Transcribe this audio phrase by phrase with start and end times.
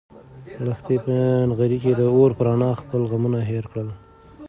[0.65, 1.15] لښتې په
[1.49, 3.89] نغري کې د اور په رڼا خپل غمونه هېر کړل.